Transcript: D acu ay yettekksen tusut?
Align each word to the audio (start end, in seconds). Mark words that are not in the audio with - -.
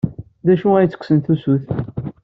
D 0.45 0.47
acu 0.53 0.67
ay 0.73 0.83
yettekksen 0.83 1.19
tusut? 1.19 1.65